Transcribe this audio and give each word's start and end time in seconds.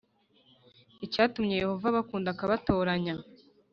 Icyatumye 1.05 1.55
Yehova 1.63 1.85
abakunda 1.89 2.27
akabatoranya 2.31 3.15